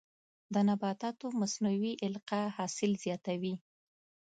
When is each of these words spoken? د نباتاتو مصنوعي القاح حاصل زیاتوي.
د 0.53 0.55
نباتاتو 0.67 1.25
مصنوعي 1.39 1.93
القاح 2.07 2.45
حاصل 2.57 2.91
زیاتوي. 3.03 3.55